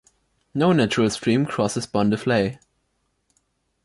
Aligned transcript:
No 0.55 0.73
natural 0.73 1.11
stream 1.11 1.45
crosses 1.45 1.85
Bondoufle. 1.85 2.57